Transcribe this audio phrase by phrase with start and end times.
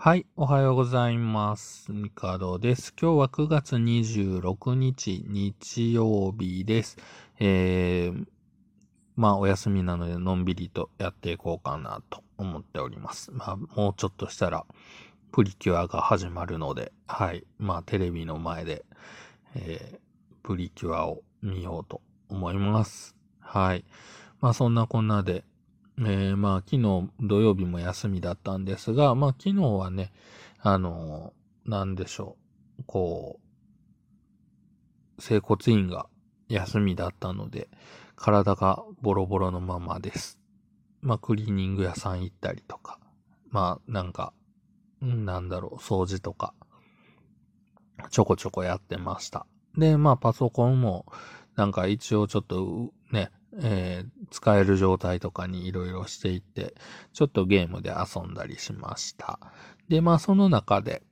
[0.00, 1.90] はい、おはようございます。
[1.90, 2.94] ミカドです。
[2.96, 6.98] 今日は9月26日、日曜日です。
[7.40, 8.24] えー、
[9.16, 13.32] まあ、お休みなので、のんびりとやっていこうかなと思っております。
[13.32, 14.64] まあ、もうちょっとしたら、
[15.32, 18.84] プリキュアが始まるので、はい、まあ、テレビの前で、
[19.56, 19.98] えー、
[20.44, 23.16] プリキュアを見ようと思います。
[23.40, 23.84] はい。
[24.40, 25.42] まあ、そんなこんなで、
[26.00, 30.12] えー、まあ、昨日土曜日も休みだったんですが、まあ、昨日はね、
[30.60, 32.36] あのー、なんでしょ
[32.78, 33.40] う、こ
[35.18, 36.06] う、整骨院が
[36.48, 37.68] 休みだったので、
[38.14, 40.38] 体がボロボロのままです。
[41.00, 43.00] まあ、クリーニング屋さん行ったりとか、
[43.50, 44.32] まあ、なんか、
[45.00, 46.54] なんだろう、掃除とか、
[48.10, 49.46] ちょこちょこやってました。
[49.76, 51.06] で、まあ、パソコンも、
[51.56, 52.92] なんか一応ちょっと、
[53.56, 56.74] えー、使える状態とかにいろいろしていって、
[57.12, 59.40] ちょっとゲームで遊んだりしました。
[59.88, 61.02] で、まあその中で、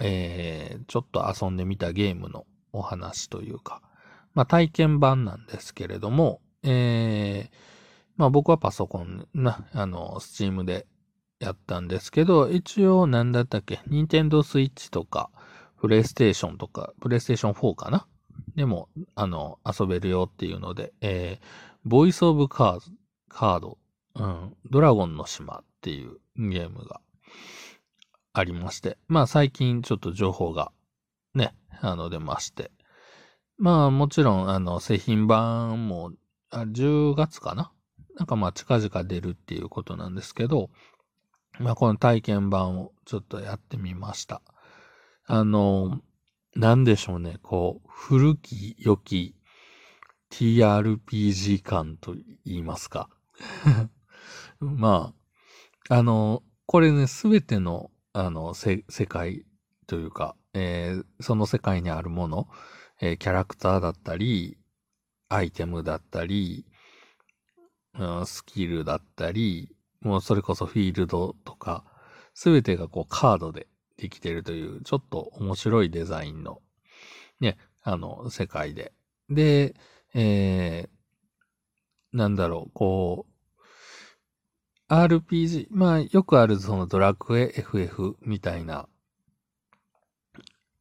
[0.00, 3.80] えー、ちょっと遊んでみたゲームのお話というか、
[4.34, 7.56] まあ体験版なんですけれども、えー、
[8.16, 10.86] まあ僕はパソコンな、あの、スチームで
[11.38, 15.30] やったんですけど、一応何だったっけ、ニンテンドースイッチとか、
[15.80, 18.06] プレイステーションとか、プレイステーション4かな
[18.56, 21.46] でも、あの、遊べるよっていうので、えー、
[21.84, 22.80] ボイスオブカード、
[23.28, 23.78] カード、
[24.14, 27.00] うん、ドラゴンの島っていうゲームが
[28.34, 30.72] ありまして、まあ最近ちょっと情報が
[31.34, 32.70] ね、あの出まして、
[33.58, 36.12] まあもちろんあの製品版も
[36.50, 37.72] あ10月かな？
[38.16, 40.70] なんかまあ近々出るっていうことなんですけど、
[41.58, 44.42] まあこの体験版をちょっとやってみました。
[45.26, 46.00] あの、
[46.54, 49.34] なんでしょうね、こう、古き良き
[50.30, 53.08] TRPG 感と言いますか。
[54.60, 55.14] ま
[55.88, 59.46] あ、あの、これね、すべての、あの、世界
[59.86, 62.48] というか、えー、その世界にあるもの、
[63.00, 64.58] えー、キャラクターだったり、
[65.28, 66.66] アイテムだったり、
[67.98, 71.84] うん、スキルだったり、もうそれこそフィールドとか、
[72.34, 73.68] すべてがこうカードで
[74.02, 76.60] できてるという、ちょっと面白いデザインの、
[77.38, 78.92] ね、あの、世界で。
[79.30, 79.76] で、
[80.12, 83.26] えー、なんだろう、こ
[84.88, 88.88] う、RPG、まあ、よくあるそのドラクエ FF みたいな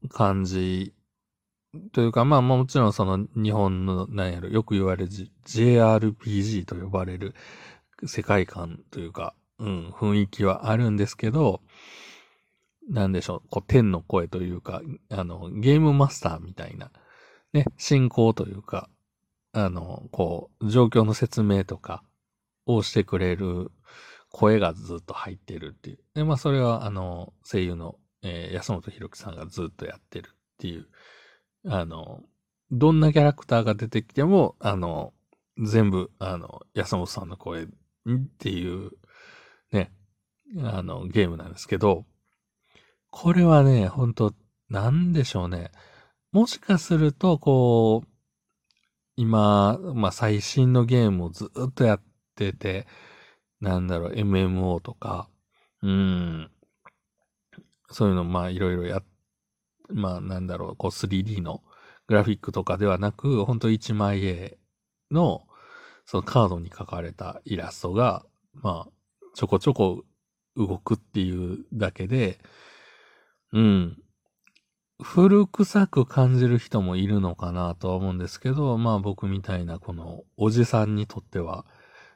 [0.10, 0.96] 感じ
[1.94, 5.12] というか、まあもちろんその日本の、なんやろ、よく言われる
[5.46, 7.36] JRPG と呼ばれる
[8.06, 11.62] 世界観というか、うん、雰囲気はあるんですけど、
[12.90, 16.92] なんでしょう、こう、天の声というか、あの、ゲームマスターみたいな、
[17.54, 18.90] ね、進行というか、
[19.54, 22.04] あの、こう、状況の説明とか
[22.66, 23.72] をしてくれる
[24.30, 26.00] 声がずっと入ってるっていう。
[26.16, 30.88] で、まあ、それは、あの、声優の、えー、安本博樹さんがずっとやってるっていう、
[31.68, 32.24] あの、
[32.72, 35.14] どんなキャラクターが出てきても、あの、
[35.58, 37.68] 全部、あの、安本さんの声っ
[38.40, 38.92] ていう、
[39.72, 39.92] ね、
[40.64, 42.06] あの、ゲームなんですけど、
[43.12, 44.34] これはね、ほんと、
[44.70, 45.72] なんでしょうね。
[46.32, 48.08] もしかすると、こう、
[49.18, 52.02] 今、まあ、最新のゲームをずっとやっ
[52.36, 52.88] てて、
[53.60, 55.30] なんだろう、MMO とか、
[55.84, 56.52] うん、
[57.92, 59.04] そういうの、まあ、いろいろや、
[59.90, 61.62] まあ、なんだろう、こう 3D の
[62.08, 64.58] グラフィックとかではなく、ほんと1枚絵
[65.12, 65.44] の、
[66.06, 68.92] そのカードに描かれたイラストが、まあ、
[69.36, 70.04] ちょこちょこ
[70.56, 72.40] 動くっていうだけで、
[73.54, 73.98] うん。
[75.02, 81.66] 古臭く感じる人もいるのかなとは思うんですけど、まあ僕みたいなこのおじさんにとっては、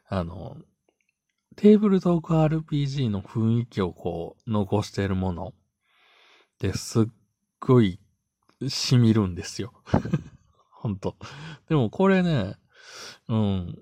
[0.07, 0.57] あの、
[1.55, 5.53] テーブルトーク RPG の雰囲気をこう残しているものっ
[6.59, 7.05] てすっ
[7.59, 7.99] ごい
[8.67, 9.73] 染みるんですよ。
[10.71, 11.15] ほんと。
[11.67, 12.55] でもこれね、
[13.27, 13.79] うん。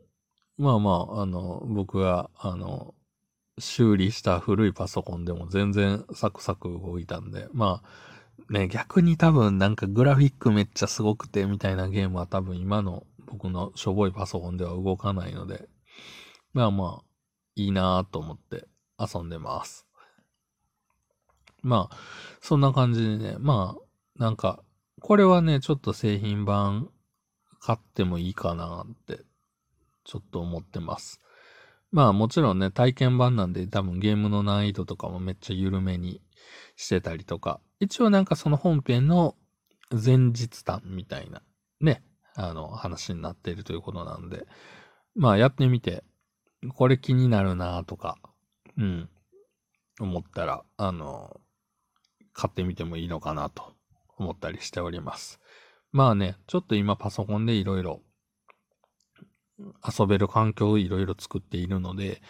[0.57, 2.95] まあまあ、あの、僕が、あの、
[3.59, 15.67] 修理した古いパソコンでも全然サクサク動いたんで、まあ、ね、逆に多分なんかグラフィックめっちゃすごくてみたいなゲームは多分今の僕のしょぼいパソコンでは動かないので、
[16.53, 17.03] まあまあ、
[17.55, 18.67] いいなぁと思って
[18.99, 19.87] 遊んでます。
[21.61, 21.97] まあ、
[22.41, 24.61] そんな感じでね、まあ、なんか、
[24.99, 26.89] これはね、ちょっと製品版
[27.59, 29.23] 買ってもいいかなって、
[30.03, 31.19] ちょっと思ってます。
[31.93, 36.21] まあもちろんね、体験版なんで多分ゲームの難易度とかもめっちゃ緩めに
[36.75, 39.35] してたりとか、一応なんかその本編の
[39.91, 41.43] 前日談みたいな
[41.79, 42.01] ね、
[42.35, 44.47] あの話になっているということなんで、
[45.15, 46.03] まあやってみて、
[46.75, 48.17] これ気になるなとか、
[48.75, 49.09] うん、
[49.99, 51.39] 思ったら、あの、
[52.33, 53.75] 買ってみてもいいのかなと
[54.17, 55.39] 思ったりしております。
[55.91, 58.01] まあね、ちょっと今パソコンでいろいろ
[59.59, 62.21] 遊べる環境をいろいろ作っているので、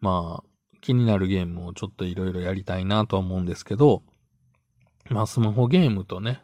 [0.00, 0.44] まあ、
[0.80, 4.02] 気になるゲームをちょっといろいろやりたいなとは思うんですけど、
[5.08, 6.42] まあスマホゲームとね、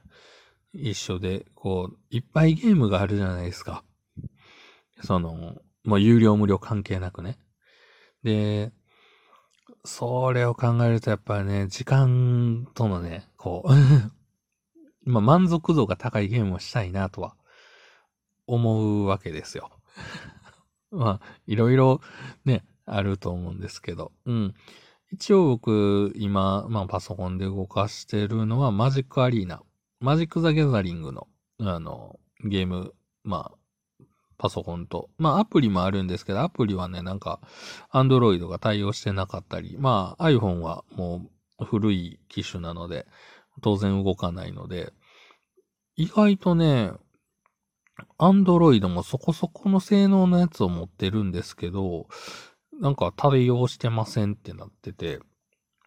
[0.72, 3.82] 一緒で、こう、いっぱいゲームがあるじゃないですか。
[5.02, 7.38] その、もう有料無料関係なくね。
[8.22, 8.72] で、
[9.84, 13.72] それを考えるとやっぱりね、時間とのね、こう
[15.08, 17.36] まあ満足度が高いゲームをしたいなとは
[18.46, 19.70] 思うわけですよ。
[20.90, 22.00] まあ、いろいろ
[22.44, 24.54] ね、あると思うんですけど、うん。
[25.12, 29.62] 一応僕、今、まあパソコンで動かしてるのはマジックアリーナ。
[30.00, 31.28] マジック・ザ・ギャザリングの、
[31.60, 32.94] あの、ゲーム、
[33.24, 34.04] まあ、
[34.38, 35.10] パソコンと。
[35.18, 37.40] まあアプリもあるんですけど、アプリはね、なんか、
[37.90, 43.06] アンドロイドが対応してなかったり、まあ iPhone はもう古い機種なので、
[43.62, 44.92] 当然動かないので、
[45.96, 46.92] 意外とね、
[48.18, 52.08] アンドロイドもそこそこの性能のやつを持ってるんですけど、
[52.80, 55.20] なんか対応してませんってなってて、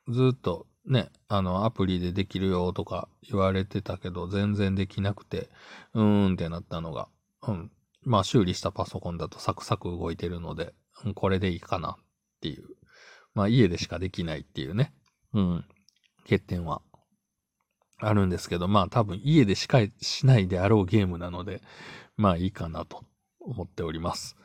[0.07, 5.50] ずっとね、あの、アプリでできるよとか言われてたけど、全然できなくて、
[5.94, 7.09] うーんってなったのが、
[7.47, 7.71] うん、
[8.03, 10.73] まあ修理したパソコンだとサクサク動いてるので、
[11.05, 11.95] うん、これでいいかなっ
[12.41, 12.65] ていう。
[13.35, 14.94] まあ家でしかできないっていうね。
[15.33, 15.65] うん。
[16.23, 16.81] 欠点は
[18.00, 21.62] あるんですけど、まあ多分家でしかしないであろうゲームなので、
[22.18, 23.04] まあいいかなと
[23.40, 24.36] 思っております。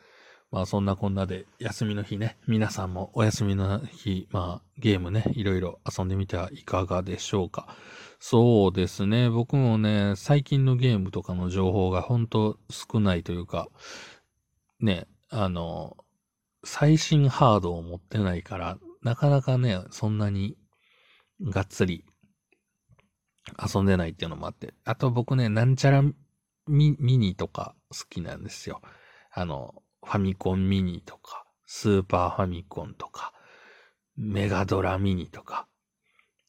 [0.51, 7.75] まあそんなこんなで休みの日ね、皆さんもお休みの日、まあゲームね、いろいろ遊んでみてはいかがでしょうか。
[8.19, 9.29] そうですね。
[9.29, 13.67] 僕もね、最近のゲームとかの情報が本当少ないというか、
[14.79, 15.97] ね、あの、
[16.63, 20.57] 最新ハードを持ってないから、なかなかね、そんなに
[21.41, 22.05] がっつり
[23.61, 24.73] 遊んでないっていうのもあって。
[24.83, 26.01] あと僕ね、なんちゃら
[26.67, 28.81] ミミニとか好きなんですよ。
[29.31, 33.33] あの、ファミコンミニとか、スーパーファミコンとか、
[34.15, 35.67] メガドラミニとか。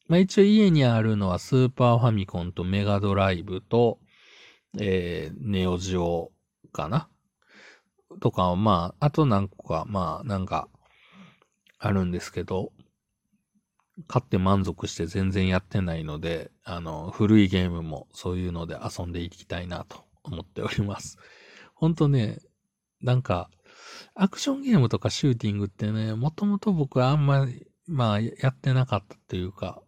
[0.09, 3.99] まあ一応家にあるのはスーパーファミコンとメガドライブと、
[4.79, 6.33] えー、ネオジオ
[6.73, 7.09] かな？
[8.21, 10.69] とか、まあ、あと何個か、まあ、なんか、
[11.79, 12.73] あるんですけど、
[14.09, 21.19] 買って満足して全然やってないので、あの、古いゲームもそういうので遊んでいきたいなと思っております。
[21.75, 22.39] ほんとね、
[23.01, 23.51] なんか、
[24.15, 29.83] アクションゲームとかシューティングってね、もともと僕はあんまり、まあ、やってなかったっていうか、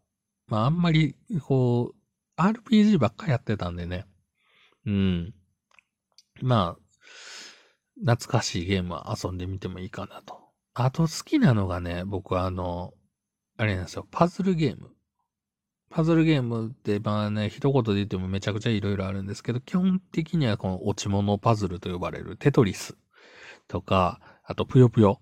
[0.46, 4.06] まあ、あんまり、こう、RPG ばっかやってたんでね。
[4.86, 5.34] うん。
[6.40, 6.88] まあ、
[8.00, 10.38] 懐かしいゲームは遊んでみてもいいかなと。
[10.74, 12.94] あと好きなのがね、僕はあの、
[13.58, 14.90] あれなんですよ、パズルゲーム。
[15.90, 22.96] パズルゲームって、まあね、一言で言ってもめちゃくちゃいろいろあるんですけど、基本的にはこの落ち物パズルと呼ばれるテトリス
[23.66, 25.20] とか、あとぷよぷよ。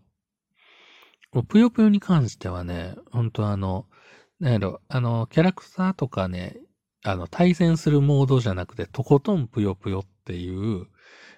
[1.49, 3.87] ぷよぷよに関してはね、本当あの、
[4.38, 6.59] なんやろ、あの、キャラクターとかね、
[7.05, 10.88] あの、対戦するモードじゃなくて、とことんぷよぷよっていう、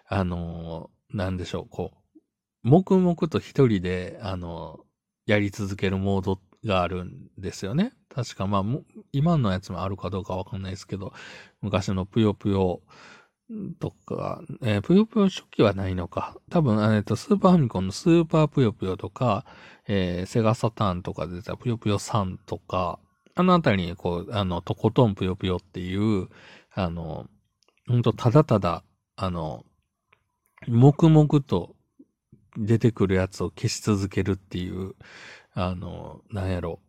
[0.09, 2.19] あの、なんでしょう、こう、
[2.65, 4.81] 黙々と一人で、あの、
[5.27, 7.93] やり続けるモードっがあるんですよね。
[8.09, 8.65] 確かまあ、
[9.13, 11.13] 今のやつもあるかどうかわかんないですけど、
[11.61, 12.81] 昔のぷよぷよ
[13.81, 16.37] とか、えー、ぷよぷよ初期はないのか。
[16.51, 19.45] 多分、えっ、と、スーパーファミコンのスーパーぷよぷよとか、
[19.87, 22.99] えー、セガサターンとかで出たぷよぷよ3とか、
[23.35, 26.29] あのあたりにこう、あの、とことんぷよぷよっていう、
[26.75, 27.27] あの、
[27.87, 28.85] ほんとただただ、
[29.17, 29.65] あの、
[30.67, 31.75] 黙々と
[32.59, 34.95] 出てくるやつを消し続けるっていう、
[35.55, 36.81] あの、なんやろ。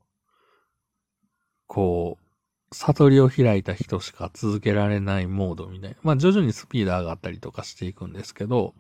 [1.68, 5.98] こう、悟りを開いた人しか続けられないモードみたいな。
[6.04, 8.74] まあ徐々にスピード上がったりとかしていくんですけど、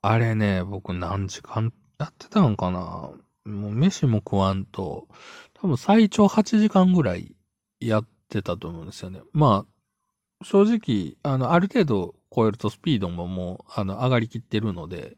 [0.00, 3.10] あれね、僕何時間やってたんかな
[3.44, 5.08] もう飯も食わんと、
[5.54, 7.34] 多分最長8時間ぐらい
[7.80, 9.20] やってたと思うんですよね。
[9.32, 15.16] まあ、正直、あの、ある程度超えるとスピードももう、あの、上がりきってるので、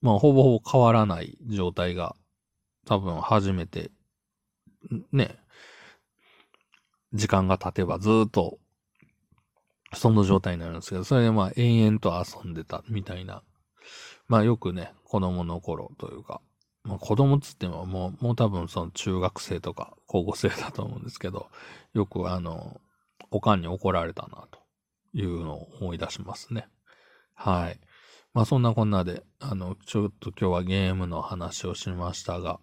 [0.00, 2.14] まあ、ほぼほぼ変わらない状態が
[2.86, 3.90] 多分初めて、
[5.12, 5.38] ね、
[7.12, 8.58] 時間が経てばずっと、
[9.94, 13.42] その状態になるんですけど、それでまあ延々と遊んでたみたいな。
[14.26, 16.42] まあよくね、子供の頃というか、
[16.84, 21.48] まあ子供っつってももう、もう多分その中学生とか高校生だと思うんですけど、
[21.94, 22.80] よくあの、
[23.30, 24.60] おかんに怒られたなと
[25.14, 26.68] いうのを思い出しますね。
[27.34, 27.80] はい。
[28.38, 32.60] まあそんなこんなで、あの、ちょっと今日はゲームの話をしましたが、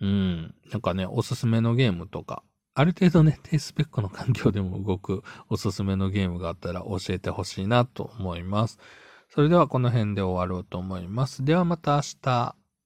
[0.00, 0.52] うん。
[0.72, 2.42] なんかね、おすすめのゲームとか、
[2.74, 8.80] ある程度ね、低スペックの環境でも動くおすすめのゲームがあったら教えてほしいなと思います。
[9.28, 11.44] それではこの辺で終わろうと思います。
[11.44, 12.61] ではまた明日。